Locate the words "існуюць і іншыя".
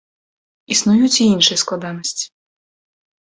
0.75-1.61